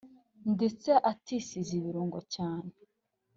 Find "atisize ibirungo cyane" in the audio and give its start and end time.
1.11-2.71